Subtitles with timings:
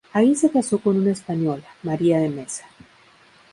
[0.13, 2.65] Allí se casó con una española, María de Mesa.